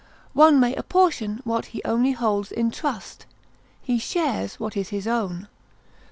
One 0.33 0.59
may 0.59 0.73
apportion 0.73 1.41
what 1.43 1.67
he 1.77 1.81
only 1.85 2.13
holds 2.13 2.51
in 2.51 2.71
trust; 2.71 3.27
he 3.83 3.99
shares 3.99 4.59
what 4.59 4.75
is 4.75 4.89
his 4.89 5.05
own. 5.07 5.47